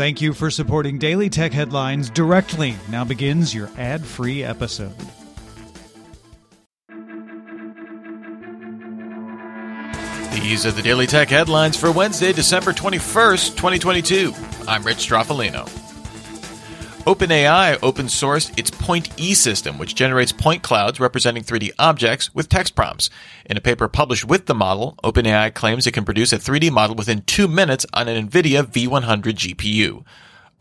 [0.00, 2.74] Thank you for supporting Daily Tech Headlines directly.
[2.88, 4.94] Now begins your ad free episode.
[10.32, 14.32] These are the Daily Tech headlines for Wednesday, December 21st, 2022.
[14.66, 15.89] I'm Rich Stroffolino.
[17.10, 22.48] OpenAI open sourced its Point E system, which generates point clouds representing 3D objects with
[22.48, 23.10] text prompts.
[23.44, 26.94] In a paper published with the model, OpenAI claims it can produce a 3D model
[26.94, 30.04] within two minutes on an NVIDIA V100 GPU.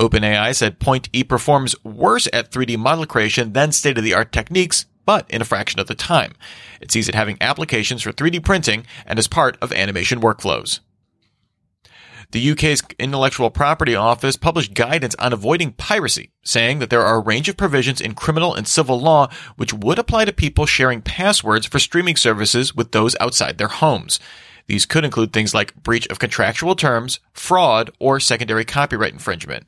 [0.00, 4.32] OpenAI said Point E performs worse at 3D model creation than state of the art
[4.32, 6.32] techniques, but in a fraction of the time.
[6.80, 10.80] It sees it having applications for 3D printing and as part of animation workflows.
[12.30, 17.20] The UK's Intellectual Property Office published guidance on avoiding piracy, saying that there are a
[17.20, 21.64] range of provisions in criminal and civil law which would apply to people sharing passwords
[21.64, 24.20] for streaming services with those outside their homes.
[24.66, 29.66] These could include things like breach of contractual terms, fraud, or secondary copyright infringement.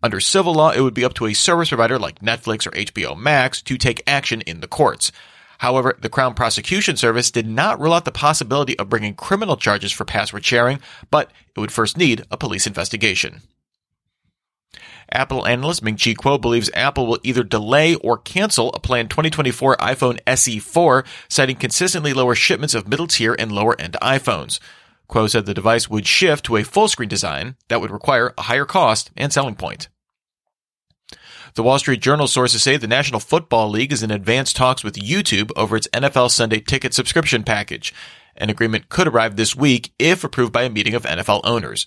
[0.00, 3.18] Under civil law, it would be up to a service provider like Netflix or HBO
[3.18, 5.10] Max to take action in the courts.
[5.58, 9.92] However, the Crown Prosecution Service did not rule out the possibility of bringing criminal charges
[9.92, 13.42] for password sharing, but it would first need a police investigation.
[15.10, 19.76] Apple analyst Ming Chi Kuo believes Apple will either delay or cancel a planned 2024
[19.76, 24.58] iPhone SE4, citing consistently lower shipments of middle tier and lower end iPhones.
[25.08, 28.42] Kuo said the device would shift to a full screen design that would require a
[28.42, 29.88] higher cost and selling point.
[31.54, 34.96] The Wall Street Journal sources say the National Football League is in advanced talks with
[34.96, 37.94] YouTube over its NFL Sunday ticket subscription package.
[38.36, 41.86] An agreement could arrive this week if approved by a meeting of NFL owners.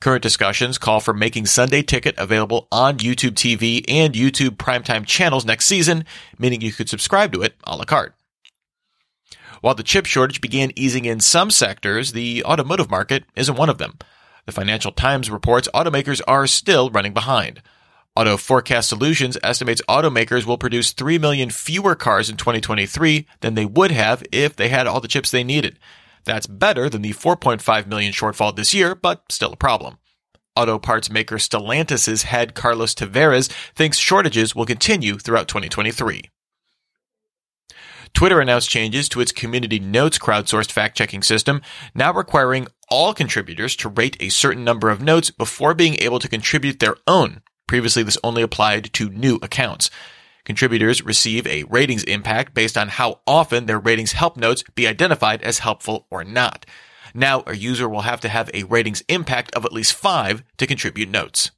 [0.00, 5.44] Current discussions call for making Sunday Ticket available on YouTube TV and YouTube primetime channels
[5.44, 6.06] next season,
[6.38, 8.14] meaning you could subscribe to it a la carte.
[9.60, 13.76] While the chip shortage began easing in some sectors, the automotive market isn't one of
[13.76, 13.98] them.
[14.46, 17.60] The Financial Times reports automakers are still running behind.
[18.16, 23.64] Auto Forecast Solutions estimates automakers will produce 3 million fewer cars in 2023 than they
[23.64, 25.78] would have if they had all the chips they needed.
[26.24, 29.98] That's better than the 4.5 million shortfall this year, but still a problem.
[30.56, 36.28] Auto parts maker Stellantis' head Carlos Tavares thinks shortages will continue throughout 2023.
[38.12, 41.62] Twitter announced changes to its Community Notes crowdsourced fact checking system,
[41.94, 46.28] now requiring all contributors to rate a certain number of notes before being able to
[46.28, 47.40] contribute their own
[47.70, 49.92] Previously, this only applied to new accounts.
[50.42, 55.40] Contributors receive a ratings impact based on how often their ratings help notes be identified
[55.42, 56.66] as helpful or not.
[57.14, 60.66] Now, a user will have to have a ratings impact of at least five to
[60.66, 61.52] contribute notes.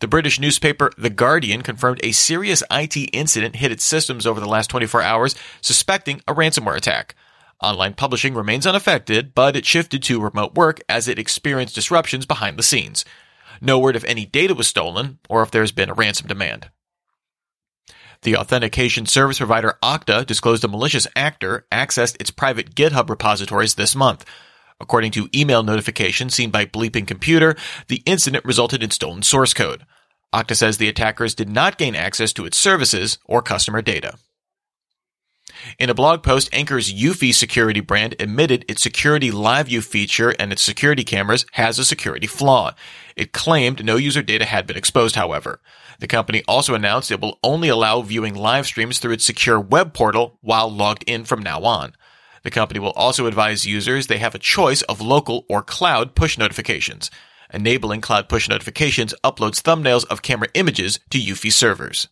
[0.00, 4.46] The British newspaper The Guardian confirmed a serious IT incident hit its systems over the
[4.46, 7.14] last 24 hours, suspecting a ransomware attack.
[7.62, 12.58] Online publishing remains unaffected, but it shifted to remote work as it experienced disruptions behind
[12.58, 13.06] the scenes.
[13.60, 16.70] No word if any data was stolen or if there's been a ransom demand.
[18.22, 23.96] The authentication service provider Okta disclosed a malicious actor accessed its private GitHub repositories this
[23.96, 24.26] month.
[24.78, 27.56] According to email notifications seen by Bleeping Computer,
[27.88, 29.86] the incident resulted in stolen source code.
[30.34, 34.18] Okta says the attackers did not gain access to its services or customer data.
[35.78, 40.52] In a blog post, Anker's Eufy security brand admitted its security live view feature and
[40.52, 42.74] its security cameras has a security flaw.
[43.16, 45.60] It claimed no user data had been exposed, however.
[45.98, 49.92] The company also announced it will only allow viewing live streams through its secure web
[49.92, 51.94] portal while logged in from now on.
[52.42, 56.38] The company will also advise users they have a choice of local or cloud push
[56.38, 57.10] notifications.
[57.52, 62.08] Enabling cloud push notifications uploads thumbnails of camera images to Eufy servers.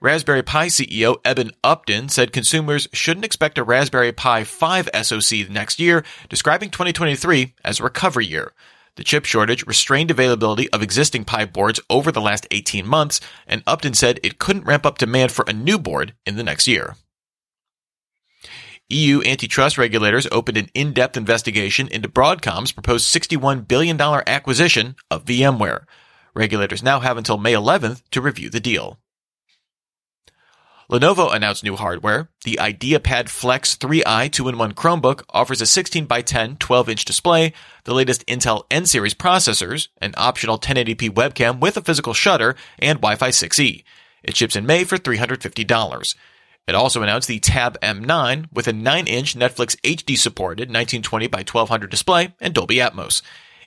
[0.00, 5.80] Raspberry Pi CEO Eben Upton said consumers shouldn't expect a Raspberry Pi 5 SoC next
[5.80, 8.52] year, describing 2023 as a recovery year.
[8.96, 13.62] The chip shortage restrained availability of existing Pi boards over the last 18 months, and
[13.66, 16.96] Upton said it couldn't ramp up demand for a new board in the next year.
[18.88, 25.84] EU antitrust regulators opened an in-depth investigation into Broadcom's proposed $61 billion acquisition of VMware.
[26.34, 28.98] Regulators now have until May 11th to review the deal.
[30.90, 32.28] Lenovo announced new hardware.
[32.44, 37.52] The IdeaPad Flex 3i 2-in-1 Chromebook offers a 16 by 10 12-inch display,
[37.82, 43.00] the latest Intel N series processors, an optional 1080p webcam with a physical shutter, and
[43.00, 43.82] Wi-Fi 6E.
[44.22, 46.14] It ships in May for $350.
[46.68, 51.90] It also announced the Tab M9 with a 9-inch Netflix HD supported 1920 by 1200
[51.90, 53.22] display and Dolby Atmos.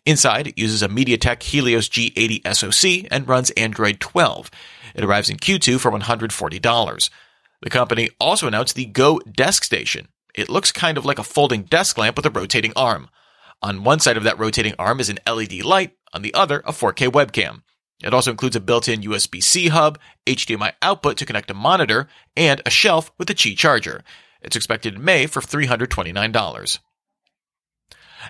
[0.06, 4.50] Inside, it uses a MediaTek Helios G80 SoC and runs Android 12.
[4.96, 7.10] It arrives in Q2 for $140.
[7.62, 10.08] The company also announced the Go Desk Station.
[10.36, 13.10] It looks kind of like a folding desk lamp with a rotating arm.
[13.62, 16.72] On one side of that rotating arm is an LED light, on the other a
[16.72, 17.62] 4K webcam.
[18.02, 22.08] It also includes a built-in USB-C hub, HDMI output to connect a monitor,
[22.38, 24.04] and a shelf with a Qi charger.
[24.42, 26.80] It's expected in May for $329.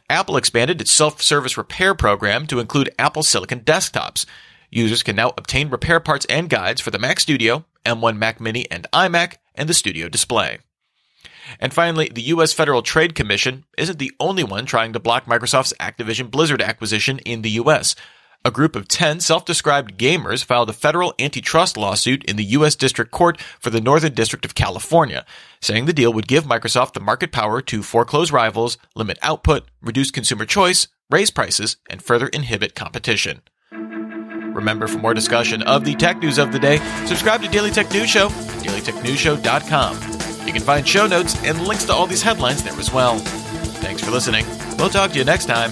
[0.10, 4.25] Apple expanded its self-service repair program to include Apple Silicon desktops.
[4.69, 8.69] Users can now obtain repair parts and guides for the Mac Studio, M1 Mac Mini
[8.69, 10.60] and iMac, and the Studio Display.
[11.60, 12.54] And finally, the U.S.
[12.54, 17.42] Federal Trade Commission isn't the only one trying to block Microsoft's Activision Blizzard acquisition in
[17.42, 17.96] the U.S.
[18.45, 22.74] A group of 10 self-described gamers filed a federal antitrust lawsuit in the U.S.
[22.74, 25.25] District Court for the Northern District of California,
[25.62, 30.09] saying the deal would give Microsoft the market power to foreclose rivals, limit output, reduce
[30.09, 33.41] consumer choice, raise prices, and further inhibit competition.
[33.74, 36.77] Remember, for more discussion of the tech news of the day,
[37.07, 40.47] subscribe to Daily Tech News Show, dailytechnewsshow.com.
[40.47, 43.19] You can find show notes and links to all these headlines there as well.
[43.19, 44.45] Thanks for listening.
[44.77, 45.71] We'll talk to you next time.